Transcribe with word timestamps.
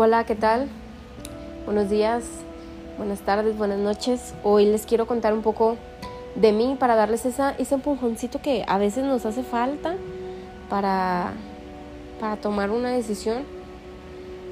Hola, 0.00 0.22
¿qué 0.22 0.36
tal? 0.36 0.68
Buenos 1.64 1.90
días, 1.90 2.22
buenas 2.98 3.18
tardes, 3.22 3.58
buenas 3.58 3.80
noches. 3.80 4.32
Hoy 4.44 4.64
les 4.64 4.86
quiero 4.86 5.08
contar 5.08 5.34
un 5.34 5.42
poco 5.42 5.76
de 6.36 6.52
mí 6.52 6.76
para 6.78 6.94
darles 6.94 7.26
esa, 7.26 7.50
ese 7.58 7.74
empujoncito 7.74 8.40
que 8.40 8.64
a 8.68 8.78
veces 8.78 9.02
nos 9.04 9.26
hace 9.26 9.42
falta 9.42 9.96
para, 10.70 11.32
para 12.20 12.36
tomar 12.36 12.70
una 12.70 12.90
decisión 12.90 13.42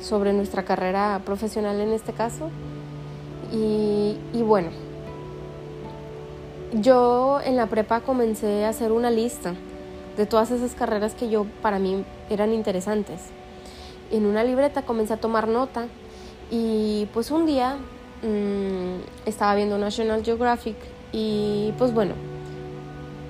sobre 0.02 0.32
nuestra 0.32 0.64
carrera 0.64 1.20
profesional 1.24 1.80
en 1.80 1.92
este 1.92 2.12
caso. 2.12 2.50
Y, 3.52 4.16
y 4.32 4.42
bueno, 4.42 4.70
yo 6.72 7.38
en 7.44 7.54
la 7.54 7.66
prepa 7.66 8.00
comencé 8.00 8.64
a 8.64 8.70
hacer 8.70 8.90
una 8.90 9.12
lista 9.12 9.54
de 10.16 10.26
todas 10.26 10.50
esas 10.50 10.74
carreras 10.74 11.14
que 11.14 11.30
yo 11.30 11.46
para 11.62 11.78
mí 11.78 12.04
eran 12.30 12.52
interesantes. 12.52 13.30
En 14.10 14.26
una 14.26 14.44
libreta 14.44 14.82
comencé 14.82 15.14
a 15.14 15.16
tomar 15.16 15.48
nota 15.48 15.86
y 16.50 17.08
pues 17.12 17.30
un 17.30 17.46
día 17.46 17.76
mmm, 18.22 19.26
estaba 19.26 19.54
viendo 19.54 19.78
National 19.78 20.24
Geographic 20.24 20.76
y 21.12 21.72
pues 21.78 21.92
bueno, 21.92 22.14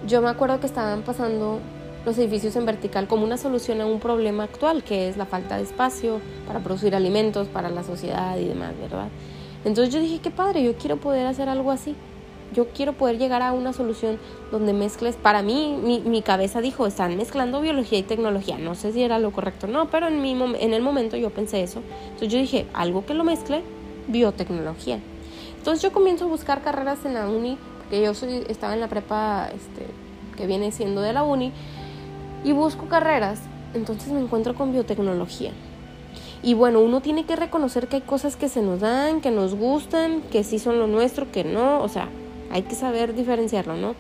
yo 0.06 0.20
me 0.20 0.28
acuerdo 0.28 0.60
que 0.60 0.66
estaban 0.66 1.02
pasando 1.02 1.60
los 2.04 2.18
edificios 2.18 2.54
en 2.56 2.66
vertical 2.66 3.08
como 3.08 3.24
una 3.24 3.36
solución 3.36 3.80
a 3.80 3.86
un 3.86 4.00
problema 4.00 4.44
actual 4.44 4.84
que 4.84 5.08
es 5.08 5.16
la 5.16 5.26
falta 5.26 5.56
de 5.56 5.62
espacio 5.62 6.20
para 6.46 6.60
producir 6.60 6.94
alimentos 6.94 7.48
para 7.48 7.70
la 7.70 7.82
sociedad 7.82 8.36
y 8.38 8.44
demás, 8.44 8.72
¿verdad? 8.80 9.08
Entonces 9.64 9.92
yo 9.92 10.00
dije, 10.00 10.20
qué 10.20 10.30
padre, 10.30 10.62
yo 10.62 10.77
quiero 10.77 10.98
poder 10.98 11.27
hacer 11.27 11.48
algo 11.48 11.72
así 11.72 11.96
yo 12.52 12.68
quiero 12.68 12.92
poder 12.92 13.18
llegar 13.18 13.42
a 13.42 13.52
una 13.52 13.73
solución 13.73 14.18
donde 14.50 14.73
mezcles, 14.73 15.16
para 15.16 15.42
mí, 15.42 15.78
mi, 15.82 16.00
mi, 16.00 16.23
cabeza 16.23 16.60
dijo, 16.60 16.86
están 16.86 17.16
mezclando 17.16 17.60
biología 17.60 17.98
y 17.98 18.02
tecnología, 18.02 18.59
no 18.59 18.74
sé 18.74 18.92
si 18.92 19.02
era 19.02 19.19
lo 19.19 19.32
correcto 19.32 19.66
no, 19.66 19.91
pero 19.91 20.09
en, 20.09 20.22
mi, 20.22 20.32
en 20.32 20.74
el 20.74 20.83
momento 20.83 21.17
yo 21.17 21.30
pensé 21.30 21.62
eso. 21.62 21.83
Entonces 22.05 22.28
yo 22.28 22.39
dije, 22.39 22.67
algo 22.72 23.05
que 23.05 23.14
lo 23.14 23.24
mezcle, 23.24 23.62
biotecnología. 24.08 25.00
Entonces 25.58 25.83
yo 25.83 25.92
comienzo 25.92 26.27
a 26.27 26.28
buscar 26.28 26.62
carreras 26.62 27.05
en 27.05 27.14
la 27.14 27.28
uni, 27.28 27.58
porque 27.78 28.02
yo 28.02 28.14
soy, 28.14 28.44
estaba 28.48 28.74
en 28.74 28.80
la 28.80 28.89
prepa 28.89 29.48
este, 29.48 29.86
que 30.36 30.47
viene 30.47 30.70
siendo 30.70 31.00
de 31.00 31.12
la 31.12 31.24
uni, 31.24 31.52
y 32.44 32.52
busco 32.52 32.86
carreras, 32.86 33.41
entonces 33.74 34.12
me 34.12 34.20
encuentro 34.20 34.55
con 34.55 34.72
biotecnología. 34.72 35.50
Y 36.42 36.55
bueno, 36.55 36.80
uno 36.80 37.00
tiene 37.00 37.24
que 37.24 37.34
reconocer 37.34 37.89
que 37.89 37.97
hay 37.97 38.02
cosas 38.02 38.36
que 38.36 38.48
se 38.48 38.62
nos 38.62 38.80
dan, 38.80 39.20
que 39.20 39.33
nos 39.33 39.56
gustan, 39.56 40.22
que 40.30 40.44
sí 40.44 40.61
son 40.61 40.78
lo 40.78 40.86
nuestro, 40.86 41.30
que 41.33 41.42
no, 41.42 41.83
o 41.83 41.89
sea, 41.89 42.08
hay 42.50 42.62
que 42.62 42.75
saber 42.75 43.14
diferenciarlo, 43.14 43.77
¿no? 43.77 43.94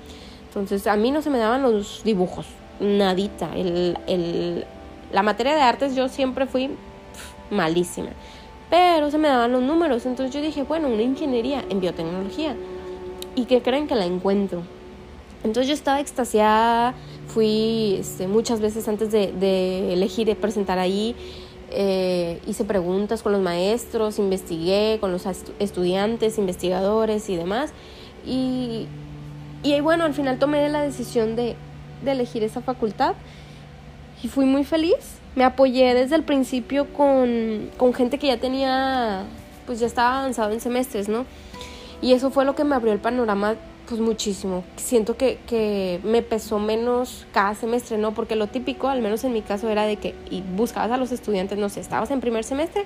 Entonces, 0.48 0.86
a 0.86 0.96
mí 0.96 1.10
no 1.10 1.22
se 1.22 1.30
me 1.30 1.38
daban 1.38 1.62
los 1.62 2.02
dibujos, 2.04 2.46
nadita. 2.80 3.54
El, 3.54 3.98
el, 4.06 4.64
la 5.12 5.22
materia 5.22 5.54
de 5.54 5.60
artes 5.62 5.94
yo 5.94 6.08
siempre 6.08 6.46
fui 6.46 6.70
malísima, 7.50 8.08
pero 8.70 9.10
se 9.10 9.18
me 9.18 9.28
daban 9.28 9.52
los 9.52 9.62
números. 9.62 10.06
Entonces 10.06 10.34
yo 10.34 10.40
dije, 10.40 10.62
bueno, 10.62 10.88
una 10.88 11.02
ingeniería 11.02 11.64
en 11.68 11.80
biotecnología. 11.80 12.56
¿Y 13.34 13.44
qué 13.44 13.60
creen 13.60 13.86
que 13.86 13.94
la 13.94 14.06
encuentro? 14.06 14.62
Entonces 15.44 15.68
yo 15.68 15.74
estaba 15.74 16.00
extasiada, 16.00 16.94
fui 17.28 17.96
este, 18.00 18.26
muchas 18.26 18.60
veces 18.60 18.88
antes 18.88 19.12
de, 19.12 19.32
de 19.32 19.92
elegir 19.92 20.34
presentar 20.36 20.78
ahí, 20.78 21.14
eh, 21.70 22.40
hice 22.46 22.64
preguntas 22.64 23.22
con 23.22 23.32
los 23.32 23.40
maestros, 23.40 24.18
investigué 24.18 24.98
con 25.00 25.12
los 25.12 25.24
estudiantes, 25.58 26.38
investigadores 26.38 27.28
y 27.28 27.36
demás. 27.36 27.72
Y, 28.26 28.88
y 29.62 29.80
bueno, 29.80 30.04
al 30.04 30.14
final 30.14 30.38
tomé 30.38 30.68
la 30.68 30.82
decisión 30.82 31.36
de, 31.36 31.56
de 32.04 32.10
elegir 32.12 32.42
esa 32.42 32.60
facultad 32.60 33.14
y 34.22 34.28
fui 34.28 34.44
muy 34.44 34.64
feliz. 34.64 35.20
Me 35.34 35.44
apoyé 35.44 35.94
desde 35.94 36.16
el 36.16 36.22
principio 36.22 36.92
con, 36.92 37.70
con 37.76 37.94
gente 37.94 38.18
que 38.18 38.28
ya 38.28 38.38
tenía, 38.38 39.24
pues 39.66 39.80
ya 39.80 39.86
estaba 39.86 40.20
avanzado 40.20 40.52
en 40.52 40.60
semestres, 40.60 41.08
¿no? 41.08 41.26
Y 42.02 42.12
eso 42.12 42.30
fue 42.30 42.44
lo 42.44 42.54
que 42.54 42.64
me 42.64 42.74
abrió 42.74 42.92
el 42.92 42.98
panorama 42.98 43.54
pues 43.88 44.00
muchísimo. 44.00 44.64
Siento 44.76 45.16
que, 45.16 45.38
que, 45.46 46.00
me 46.02 46.22
pesó 46.22 46.58
menos 46.58 47.26
cada 47.32 47.54
semestre, 47.54 47.98
¿no? 47.98 48.12
Porque 48.12 48.36
lo 48.36 48.46
típico, 48.48 48.88
al 48.88 49.00
menos 49.00 49.24
en 49.24 49.32
mi 49.32 49.42
caso, 49.42 49.68
era 49.68 49.84
de 49.84 49.96
que 49.96 50.14
y 50.30 50.42
buscabas 50.42 50.90
a 50.90 50.96
los 50.96 51.12
estudiantes, 51.12 51.58
no 51.58 51.68
sé, 51.68 51.80
estabas 51.80 52.10
en 52.10 52.20
primer 52.20 52.44
semestre 52.44 52.84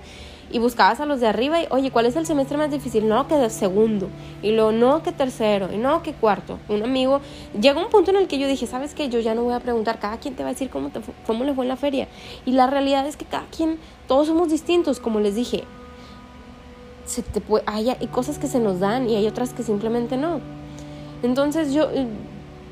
y 0.52 0.58
buscabas 0.58 1.00
a 1.00 1.06
los 1.06 1.20
de 1.20 1.28
arriba 1.28 1.62
y, 1.62 1.66
oye, 1.70 1.90
¿cuál 1.90 2.06
es 2.06 2.16
el 2.16 2.26
semestre 2.26 2.56
más 2.56 2.70
difícil? 2.70 3.08
No, 3.08 3.28
que 3.28 3.50
segundo. 3.50 4.08
Y 4.42 4.52
luego, 4.52 4.72
no, 4.72 5.02
que 5.02 5.12
tercero. 5.12 5.68
Y 5.72 5.78
no, 5.78 6.02
que 6.02 6.12
cuarto. 6.12 6.58
Un 6.68 6.82
amigo, 6.82 7.20
llegó 7.58 7.80
un 7.80 7.88
punto 7.88 8.10
en 8.10 8.16
el 8.16 8.26
que 8.26 8.38
yo 8.38 8.48
dije, 8.48 8.66
¿sabes 8.66 8.94
qué? 8.94 9.08
Yo 9.08 9.20
ya 9.20 9.34
no 9.34 9.44
voy 9.44 9.54
a 9.54 9.60
preguntar, 9.60 9.98
cada 9.98 10.18
quien 10.18 10.34
te 10.34 10.42
va 10.42 10.50
a 10.50 10.52
decir 10.52 10.70
cómo, 10.70 10.90
te, 10.90 11.00
cómo 11.26 11.44
le 11.44 11.54
fue 11.54 11.64
en 11.64 11.68
la 11.68 11.76
feria. 11.76 12.08
Y 12.44 12.52
la 12.52 12.66
realidad 12.66 13.06
es 13.06 13.16
que 13.16 13.24
cada 13.24 13.46
quien, 13.46 13.78
todos 14.06 14.26
somos 14.26 14.50
distintos, 14.50 15.00
como 15.00 15.20
les 15.20 15.34
dije. 15.34 15.64
Se 17.06 17.22
te 17.22 17.40
puede, 17.40 17.64
hay 17.66 18.06
cosas 18.12 18.38
que 18.38 18.46
se 18.46 18.60
nos 18.60 18.78
dan 18.78 19.08
y 19.08 19.16
hay 19.16 19.26
otras 19.26 19.52
que 19.52 19.62
simplemente 19.62 20.16
no. 20.16 20.40
Entonces 21.22 21.72
yo 21.72 21.90
eh, 21.90 22.06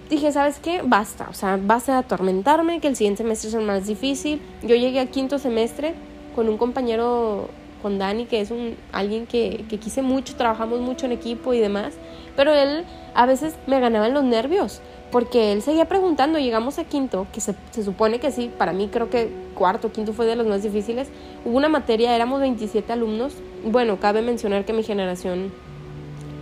dije, 0.08 0.32
¿sabes 0.32 0.58
qué? 0.58 0.82
Basta, 0.84 1.28
o 1.30 1.34
sea, 1.34 1.58
basta 1.62 1.92
de 1.92 1.98
atormentarme, 1.98 2.80
que 2.80 2.88
el 2.88 2.96
siguiente 2.96 3.22
semestre 3.22 3.48
es 3.48 3.54
el 3.54 3.64
más 3.64 3.86
difícil. 3.86 4.40
Yo 4.62 4.74
llegué 4.74 5.00
a 5.00 5.06
quinto 5.06 5.38
semestre 5.38 5.94
con 6.34 6.48
un 6.48 6.56
compañero 6.56 7.48
con 7.82 7.98
Dani, 7.98 8.26
que 8.26 8.40
es 8.40 8.50
un, 8.50 8.76
alguien 8.92 9.26
que, 9.26 9.64
que 9.68 9.78
quise 9.78 10.02
mucho, 10.02 10.34
trabajamos 10.34 10.80
mucho 10.80 11.06
en 11.06 11.12
equipo 11.12 11.54
y 11.54 11.60
demás, 11.60 11.94
pero 12.36 12.52
él 12.52 12.84
a 13.14 13.26
veces 13.26 13.54
me 13.66 13.80
ganaba 13.80 14.08
en 14.08 14.14
los 14.14 14.24
nervios, 14.24 14.80
porque 15.10 15.52
él 15.52 15.62
seguía 15.62 15.86
preguntando, 15.86 16.38
llegamos 16.38 16.78
a 16.78 16.84
quinto, 16.84 17.26
que 17.32 17.40
se, 17.40 17.54
se, 17.70 17.84
supone 17.84 18.18
que 18.18 18.30
sí, 18.30 18.50
para 18.56 18.72
mí 18.72 18.88
creo 18.92 19.10
que 19.10 19.30
cuarto, 19.54 19.92
quinto 19.92 20.12
fue 20.12 20.26
de 20.26 20.36
los 20.36 20.46
más 20.46 20.62
difíciles, 20.62 21.08
hubo 21.44 21.56
una 21.56 21.68
materia, 21.68 22.14
éramos 22.14 22.40
27 22.40 22.92
alumnos, 22.92 23.34
bueno, 23.64 23.98
cabe 24.00 24.22
mencionar 24.22 24.64
que 24.64 24.72
mi 24.72 24.82
generación 24.82 25.52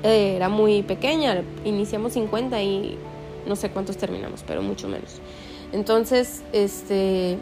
era 0.06 0.48
muy 0.48 0.82
pequeña, 0.82 1.42
iniciamos 1.64 2.12
50 2.14 2.62
y 2.62 2.98
no 3.46 3.56
sé 3.56 3.70
cuántos 3.70 3.96
terminamos, 3.96 4.44
pero 4.46 4.62
mucho 4.62 4.88
menos. 4.88 5.20
Entonces, 5.72 6.42
este, 6.52 7.38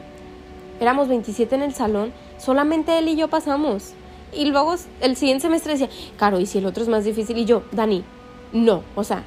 éramos 0.80 1.08
27 1.08 1.54
en 1.54 1.62
el 1.62 1.74
salón 1.74 2.12
Solamente 2.44 2.98
él 2.98 3.08
y 3.08 3.16
yo 3.16 3.28
pasamos. 3.28 3.94
Y 4.32 4.46
luego 4.46 4.74
el 5.00 5.16
siguiente 5.16 5.42
semestre 5.42 5.72
decía, 5.72 5.88
Caro, 6.18 6.40
¿y 6.40 6.46
si 6.46 6.58
el 6.58 6.66
otro 6.66 6.82
es 6.82 6.88
más 6.88 7.04
difícil? 7.04 7.38
Y 7.38 7.44
yo, 7.44 7.62
Dani, 7.72 8.04
no, 8.52 8.82
o 8.96 9.04
sea, 9.04 9.22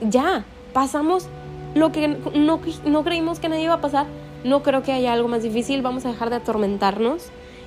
ya, 0.00 0.44
pasamos 0.72 1.28
lo 1.74 1.92
que 1.92 2.08
no, 2.08 2.60
no 2.84 3.04
creímos 3.04 3.38
que 3.38 3.48
nadie 3.48 3.64
iba 3.64 3.74
a 3.74 3.80
pasar. 3.80 4.06
No 4.44 4.62
creo 4.62 4.82
que 4.82 4.92
haya 4.92 5.12
algo 5.12 5.28
más 5.28 5.42
difícil, 5.42 5.82
vamos 5.82 6.04
a 6.04 6.08
dejar 6.08 6.30
de 6.30 6.36
atormentarnos 6.36 7.26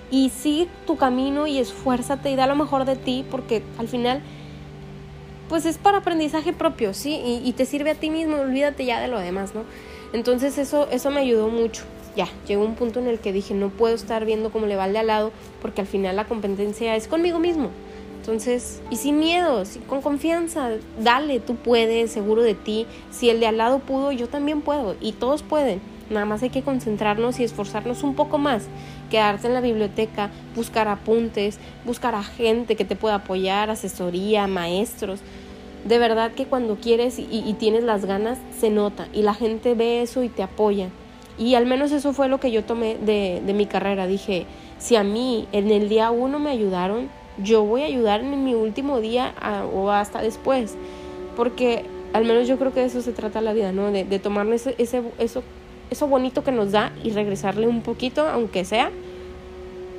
y 0.09 0.29
sigue 0.29 0.67
tu 0.85 0.97
camino 0.97 1.47
y 1.47 1.59
esfuérzate 1.59 2.31
y 2.31 2.35
da 2.35 2.47
lo 2.47 2.55
mejor 2.55 2.85
de 2.85 2.95
ti 2.95 3.25
porque 3.29 3.63
al 3.77 3.87
final 3.87 4.21
pues 5.51 5.65
es 5.65 5.77
para 5.77 5.97
aprendizaje 5.97 6.53
propio, 6.53 6.93
¿sí? 6.93 7.41
Y, 7.43 7.51
te 7.51 7.65
sirve 7.65 7.89
a 7.89 7.95
ti 7.95 8.09
mismo, 8.09 8.37
olvídate 8.37 8.85
ya 8.85 9.01
de 9.01 9.09
lo 9.09 9.19
demás, 9.19 9.53
¿no? 9.53 9.65
Entonces 10.13 10.57
eso, 10.57 10.87
eso 10.91 11.11
me 11.11 11.19
ayudó 11.19 11.49
mucho 11.49 11.83
ya, 12.15 12.29
llegó 12.47 12.63
un 12.63 12.75
punto 12.75 13.01
en 13.01 13.07
el 13.07 13.19
que 13.19 13.33
dije, 13.33 13.53
no 13.53 13.67
puedo 13.67 13.93
estar 13.93 14.23
viendo 14.23 14.49
cómo 14.49 14.65
le 14.65 14.77
va 14.77 14.85
al 14.85 14.93
de 14.93 14.99
al 14.99 15.07
lado, 15.07 15.31
porque 15.61 15.81
al 15.81 15.87
final 15.87 16.15
la 16.15 16.25
competencia 16.25 16.95
es 16.95 17.09
conmigo 17.09 17.37
mismo. 17.39 17.69
Entonces, 18.19 18.81
y 18.89 18.95
sin 18.95 19.19
miedo, 19.19 19.63
con 19.87 20.01
confianza, 20.01 20.69
dale, 21.01 21.41
tú 21.41 21.55
puedes, 21.55 22.11
seguro 22.11 22.43
de 22.43 22.53
ti. 22.53 22.85
Si 23.09 23.29
el 23.29 23.41
de 23.41 23.47
al 23.47 23.57
lado 23.57 23.79
pudo, 23.79 24.13
yo 24.13 24.29
también 24.29 24.61
puedo, 24.61 24.95
y 25.01 25.11
todos 25.11 25.43
pueden. 25.43 25.81
Nada 26.11 26.25
más 26.25 26.43
hay 26.43 26.49
que 26.49 26.61
concentrarnos 26.61 27.39
y 27.39 27.45
esforzarnos 27.45 28.03
un 28.03 28.15
poco 28.15 28.37
más. 28.37 28.63
Quedarte 29.09 29.47
en 29.47 29.53
la 29.53 29.61
biblioteca, 29.61 30.29
buscar 30.55 30.87
apuntes, 30.89 31.57
buscar 31.85 32.13
a 32.15 32.23
gente 32.23 32.75
que 32.75 32.85
te 32.85 32.97
pueda 32.97 33.15
apoyar, 33.15 33.69
asesoría, 33.69 34.45
maestros. 34.47 35.21
De 35.85 35.97
verdad 35.97 36.31
que 36.31 36.45
cuando 36.45 36.75
quieres 36.75 37.17
y, 37.17 37.55
tienes 37.59 37.83
las 37.83 38.05
ganas, 38.05 38.37
se 38.59 38.69
nota 38.69 39.07
y 39.13 39.23
la 39.23 39.33
gente 39.33 39.73
ve 39.73 40.01
eso 40.01 40.23
y 40.23 40.29
te 40.29 40.43
apoya. 40.43 40.89
Y 41.37 41.55
al 41.55 41.65
menos 41.65 41.91
eso 41.91 42.13
fue 42.13 42.27
lo 42.27 42.39
que 42.39 42.51
yo 42.51 42.63
tomé 42.63 42.97
de, 42.97 43.41
de 43.45 43.53
mi 43.53 43.65
carrera. 43.65 44.05
Dije, 44.05 44.45
si 44.77 44.95
a 44.95 45.03
mí 45.03 45.47
en 45.51 45.71
el 45.71 45.89
día 45.89 46.11
uno 46.11 46.37
me 46.37 46.51
ayudaron, 46.51 47.09
yo 47.41 47.63
voy 47.63 47.81
a 47.81 47.85
ayudar 47.85 48.21
en 48.21 48.43
mi 48.43 48.53
último 48.53 48.99
día 48.99 49.33
o 49.73 49.89
hasta 49.89 50.21
después. 50.21 50.75
Porque 51.35 51.85
al 52.13 52.25
menos 52.25 52.47
yo 52.47 52.57
creo 52.57 52.73
que 52.73 52.81
de 52.81 52.87
eso 52.87 53.01
se 53.01 53.13
trata 53.13 53.41
la 53.41 53.53
vida, 53.53 53.71
¿no? 53.71 53.91
De, 53.91 54.03
de 54.03 54.21
ese, 54.53 54.75
ese, 54.77 55.01
eso, 55.17 55.43
eso 55.89 56.07
bonito 56.07 56.43
que 56.43 56.51
nos 56.51 56.71
da 56.71 56.91
y 57.03 57.11
regresarle 57.11 57.67
un 57.67 57.81
poquito, 57.81 58.27
aunque 58.27 58.65
sea 58.65 58.91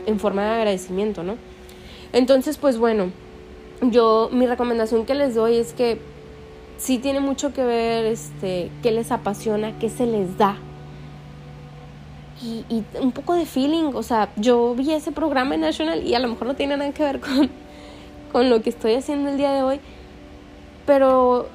en 0.07 0.19
forma 0.19 0.45
de 0.45 0.51
agradecimiento, 0.51 1.23
¿no? 1.23 1.37
Entonces, 2.13 2.59
pues 2.59 2.79
bueno, 2.79 3.11
yo 3.83 4.29
mi 4.33 4.47
recomendación 4.47 5.05
que 5.05 5.15
les 5.15 5.35
doy 5.35 5.57
es 5.57 5.73
que 5.73 6.01
sí 6.79 6.99
tiene 6.99 7.21
mucho 7.21 7.53
que 7.53 7.65
ver 7.65 8.07
este 8.07 8.71
qué 8.83 8.91
les 8.91 9.13
apasiona, 9.13 9.79
qué 9.79 9.89
se 9.89 10.07
les 10.07 10.39
da, 10.39 10.57
y, 12.43 12.85
un 13.01 13.13
poco 13.13 13.35
de 13.35 13.47
feeling. 13.47 13.95
O 13.95 14.03
sea, 14.03 14.31
yo 14.37 14.75
vi 14.75 14.93
ese 14.93 15.13
programa 15.13 15.55
en 15.55 15.63
National 15.63 16.03
y 16.03 16.15
a 16.15 16.19
lo 16.19 16.29
mejor 16.29 16.47
no 16.47 16.55
tiene 16.55 16.77
nada 16.77 16.93
que 16.93 17.03
ver 17.03 17.21
con, 17.21 17.51
con 18.33 18.51
lo 18.51 18.63
que 18.63 18.71
estoy 18.71 18.95
haciendo 18.95 19.31
el 19.31 19.37
día 19.37 19.53
de 19.53 19.63
hoy, 19.63 19.81
pero 20.87 21.49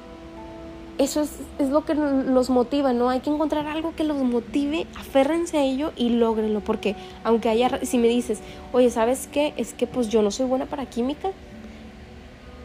eso 0.96 1.20
es, 1.20 1.30
es, 1.58 1.68
lo 1.68 1.84
que 1.84 1.94
los 1.94 2.50
motiva, 2.50 2.92
¿no? 2.92 3.10
Hay 3.10 3.20
que 3.20 3.30
encontrar 3.30 3.66
algo 3.66 3.94
que 3.94 4.04
los 4.04 4.16
motive, 4.16 4.86
aférrense 4.98 5.58
a 5.58 5.62
ello 5.62 5.92
y 5.96 6.10
logrenlo, 6.10 6.60
porque 6.60 6.96
aunque 7.22 7.48
haya, 7.48 7.84
si 7.84 7.98
me 7.98 8.08
dices, 8.08 8.40
oye, 8.72 8.90
¿sabes 8.90 9.28
qué? 9.30 9.54
Es 9.56 9.74
que 9.74 9.86
pues 9.86 10.08
yo 10.08 10.22
no 10.22 10.30
soy 10.30 10.46
buena 10.46 10.66
para 10.66 10.86
química, 10.86 11.30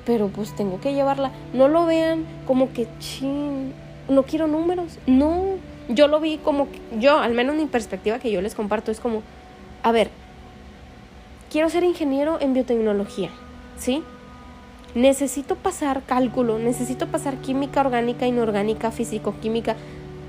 pero 0.06 0.28
pues 0.28 0.56
tengo 0.56 0.80
que 0.80 0.94
llevarla. 0.94 1.32
No 1.54 1.68
lo 1.68 1.86
vean 1.86 2.26
como 2.46 2.72
que, 2.74 2.88
ching, 3.00 3.74
no 4.10 4.24
quiero 4.24 4.48
números, 4.48 5.00
no, 5.08 5.44
yo 5.90 6.08
lo 6.08 6.20
vi 6.20 6.38
como, 6.38 6.68
yo, 7.00 7.20
al 7.20 7.34
menos 7.34 7.56
mi 7.56 7.66
perspectiva 7.66 8.20
que 8.20 8.32
yo 8.32 8.42
les 8.42 8.56
comparto 8.56 8.92
es 8.92 9.00
como, 9.00 9.22
a 9.82 9.92
ver, 9.92 10.10
quiero 11.52 11.70
ser 11.70 11.84
ingeniero 11.84 12.40
en 12.42 12.54
biotecnología, 12.54 13.30
¿sí? 13.78 14.04
necesito 14.96 15.56
pasar 15.56 16.04
cálculo, 16.04 16.60
necesito 16.60 17.08
pasar 17.08 17.38
química 17.38 17.82
orgánica, 17.82 18.28
inorgánica, 18.28 18.92
físico-química. 18.92 19.76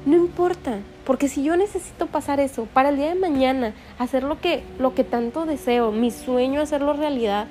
No 0.07 0.17
importa, 0.17 0.79
porque 1.07 1.29
si 1.29 1.43
yo 1.43 1.57
necesito 1.57 2.07
pasar 2.07 2.41
eso 2.41 2.67
para 2.73 2.91
el 2.91 2.97
día 2.97 3.09
de 3.09 3.15
mañana, 3.15 3.75
hacer 3.99 4.23
lo 4.23 4.41
que, 4.41 4.63
lo 4.79 4.95
que 4.95 5.05
tanto 5.05 5.47
deseo, 5.47 5.93
mi 5.93 6.11
sueño, 6.11 6.61
hacerlo 6.61 6.93
realidad, 6.93 7.47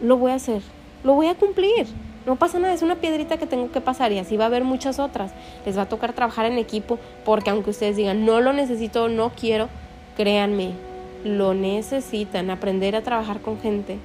lo 0.00 0.16
voy 0.16 0.32
a 0.32 0.36
hacer, 0.36 0.62
lo 1.06 1.14
voy 1.14 1.28
a 1.28 1.34
cumplir. 1.34 1.86
No 2.26 2.34
pasa 2.34 2.58
nada, 2.58 2.74
es 2.74 2.82
una 2.82 2.96
piedrita 2.96 3.36
que 3.36 3.46
tengo 3.46 3.70
que 3.70 3.80
pasar 3.80 4.10
y 4.10 4.18
así 4.18 4.36
va 4.36 4.44
a 4.44 4.46
haber 4.48 4.64
muchas 4.64 4.98
otras. 4.98 5.32
Les 5.64 5.78
va 5.78 5.82
a 5.82 5.88
tocar 5.88 6.12
trabajar 6.12 6.44
en 6.46 6.58
equipo 6.58 6.98
porque 7.24 7.50
aunque 7.50 7.70
ustedes 7.70 7.96
digan 7.96 8.26
no 8.26 8.40
lo 8.40 8.52
necesito, 8.52 9.08
no 9.08 9.30
quiero, 9.30 9.68
créanme, 10.16 10.72
lo 11.24 11.54
necesitan, 11.54 12.50
aprender 12.50 12.96
a 12.96 13.02
trabajar 13.02 13.40
con 13.40 13.60
gente 13.60 13.98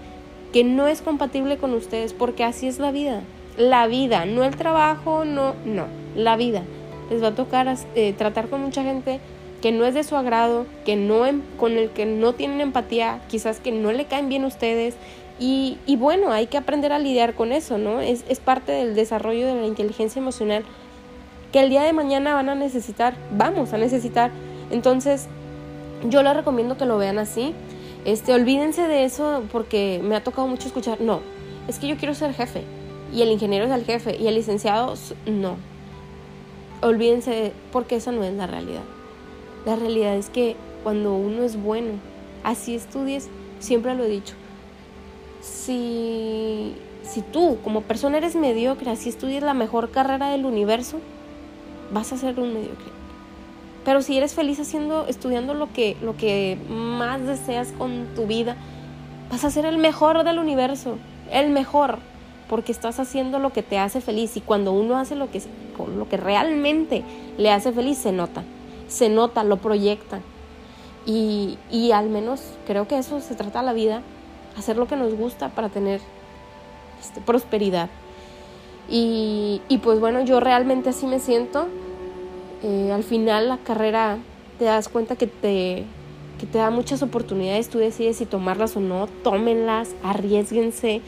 que 0.54 0.64
no 0.64 0.88
es 0.88 1.02
compatible 1.02 1.58
con 1.58 1.74
ustedes, 1.74 2.14
porque 2.14 2.44
así 2.44 2.68
es 2.68 2.78
la 2.78 2.92
vida. 2.92 3.22
La 3.58 3.88
vida, 3.88 4.26
no 4.26 4.44
el 4.44 4.56
trabajo, 4.56 5.26
no, 5.26 5.56
no, 5.66 5.86
la 6.16 6.36
vida. 6.36 6.64
Les 7.10 7.24
va 7.24 7.30
a 7.30 7.36
tocar 7.36 7.74
eh, 7.96 8.14
tratar 8.18 8.48
con 8.48 8.62
mucha 8.62 8.84
gente 8.84 9.20
que 9.62 9.72
no 9.72 9.86
es 9.86 9.94
de 9.94 10.04
su 10.04 10.16
agrado, 10.16 10.66
que 10.86 10.96
no 10.96 11.26
em, 11.26 11.42
con 11.58 11.74
el 11.74 11.90
que 11.90 12.06
no 12.06 12.34
tienen 12.34 12.62
empatía, 12.62 13.22
quizás 13.30 13.60
que 13.60 13.72
no 13.72 13.92
le 13.92 14.06
caen 14.06 14.30
bien 14.30 14.46
ustedes. 14.46 14.96
Y, 15.42 15.80
y 15.88 15.96
bueno, 15.96 16.32
hay 16.32 16.46
que 16.46 16.58
aprender 16.58 16.94
a 16.94 17.00
lidiar 17.00 17.34
con 17.34 17.52
eso, 17.52 17.80
¿no? 17.80 18.00
Es, 18.00 18.24
es 18.30 18.40
parte 18.40 18.72
del 18.72 18.94
desarrollo 18.94 19.48
de 19.48 19.56
la 19.56 19.66
inteligencia 19.66 20.20
emocional 20.20 20.64
que 21.52 21.60
el 21.60 21.70
día 21.70 21.82
de 21.82 21.94
mañana 21.94 22.36
van 22.36 22.50
a 22.50 22.56
necesitar, 22.56 23.16
vamos 23.32 23.74
a 23.74 23.80
necesitar. 23.80 24.30
Entonces, 24.70 25.28
yo 26.08 26.22
les 26.22 26.36
recomiendo 26.36 26.78
que 26.78 26.86
lo 26.86 26.98
vean 26.98 27.18
así. 27.18 27.56
Este, 28.06 28.34
olvídense 28.34 28.88
de 28.88 29.04
eso 29.04 29.44
porque 29.52 30.00
me 30.04 30.16
ha 30.16 30.24
tocado 30.24 30.48
mucho 30.48 30.68
escuchar, 30.68 31.02
no, 31.02 31.22
es 31.68 31.80
que 31.80 31.88
yo 31.88 31.98
quiero 31.98 32.14
ser 32.14 32.34
jefe 32.34 32.64
y 33.12 33.22
el 33.22 33.30
ingeniero 33.30 33.66
es 33.66 33.72
el 33.72 33.84
jefe 33.84 34.18
y 34.18 34.28
el 34.28 34.36
licenciado 34.36 34.94
no. 35.26 35.58
Olvídense 36.82 37.52
porque 37.72 37.96
esa 37.96 38.12
no 38.12 38.24
es 38.24 38.34
la 38.34 38.48
realidad. 38.48 38.84
La 39.66 39.76
realidad 39.76 40.16
es 40.16 40.30
que 40.30 40.56
cuando 40.84 41.16
uno 41.16 41.44
es 41.44 41.62
bueno, 41.62 41.94
así 42.44 42.76
estudies, 42.76 43.30
siempre 43.60 43.94
lo 43.94 44.04
he 44.04 44.10
dicho. 44.10 44.34
Si, 45.42 46.76
si 47.04 47.22
tú 47.22 47.58
como 47.64 47.82
persona 47.82 48.18
eres 48.18 48.36
mediocre, 48.36 48.92
así 48.92 49.10
estudies 49.10 49.44
la 49.44 49.54
mejor 49.54 49.92
carrera 49.92 50.30
del 50.30 50.46
universo, 50.46 51.00
vas 51.92 52.14
a 52.14 52.18
ser 52.18 52.40
un 52.40 52.54
mediocre. 52.54 52.92
Pero 53.84 54.02
si 54.02 54.18
eres 54.18 54.34
feliz 54.34 54.60
haciendo, 54.60 55.08
estudiando 55.08 55.54
lo 55.54 55.72
que, 55.74 55.98
lo 56.02 56.16
que 56.16 56.58
más 56.70 57.26
deseas 57.26 57.70
con 57.78 58.08
tu 58.16 58.28
vida, 58.28 58.56
vas 59.32 59.44
a 59.44 59.50
ser 59.50 59.66
el 59.66 59.78
mejor 59.78 60.24
del 60.24 60.38
universo, 60.38 60.98
el 61.32 61.50
mejor, 61.50 61.98
porque 62.48 62.72
estás 62.72 63.00
haciendo 63.00 63.40
lo 63.40 63.52
que 63.52 63.64
te 63.64 63.80
hace 63.80 64.02
feliz. 64.02 64.38
Y 64.38 64.42
cuando 64.42 64.72
uno 64.72 64.98
hace 64.98 65.16
lo 65.16 65.32
que, 65.32 65.42
lo 65.98 66.08
que 66.08 66.18
realmente 66.18 67.04
le 67.38 67.50
hace 67.52 67.72
feliz, 67.72 67.98
se 67.98 68.12
nota, 68.12 68.44
se 68.88 69.10
nota, 69.10 69.44
lo 69.44 69.58
proyecta. 69.58 70.20
Y, 71.08 71.58
y 71.72 71.92
al 71.92 72.10
menos 72.10 72.44
creo 72.68 72.88
que 72.88 73.00
eso 73.00 73.20
se 73.22 73.34
trata 73.34 73.64
la 73.64 73.74
vida, 73.74 74.04
hacer 74.58 74.78
lo 74.78 74.88
que 74.88 74.96
nos 74.96 75.14
gusta 75.16 75.50
para 75.50 75.70
tener 75.70 76.02
este, 77.00 77.22
prosperidad. 77.22 77.90
Y, 78.90 79.62
y 79.70 79.78
pues 79.80 80.00
bueno, 80.00 80.24
yo 80.24 80.40
realmente 80.40 80.90
así 80.90 81.08
me 81.08 81.20
siento. 81.20 81.68
Eh, 82.64 82.92
al 82.92 83.04
final 83.04 83.50
la 83.50 83.58
carrera 83.58 84.18
te 84.60 84.66
das 84.66 84.90
cuenta 84.90 85.16
que 85.16 85.28
te, 85.28 85.86
que 86.40 86.46
te 86.46 86.58
da 86.58 86.70
muchas 86.70 87.02
oportunidades, 87.02 87.70
tú 87.70 87.80
decides 87.80 88.18
si 88.18 88.26
tomarlas 88.26 88.76
o 88.76 88.80
no, 88.80 89.08
tómenlas, 89.24 89.96
arriesguense, 90.04 91.02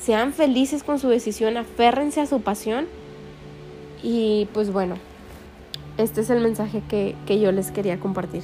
sean 0.00 0.32
felices 0.32 0.82
con 0.82 0.98
su 0.98 1.08
decisión, 1.08 1.56
aférrense 1.56 2.22
a 2.22 2.26
su 2.26 2.40
pasión 2.40 2.86
y 4.02 4.48
pues 4.54 4.72
bueno, 4.72 4.96
este 5.98 6.22
es 6.22 6.30
el 6.30 6.40
mensaje 6.40 6.82
que, 6.88 7.14
que 7.26 7.40
yo 7.40 7.52
les 7.52 7.70
quería 7.70 8.00
compartir. 8.00 8.42